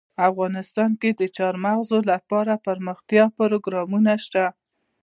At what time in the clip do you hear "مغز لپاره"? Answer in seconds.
1.65-2.51